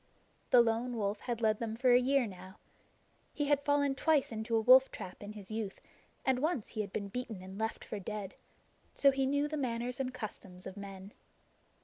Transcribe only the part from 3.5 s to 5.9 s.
fallen twice into a wolf trap in his youth,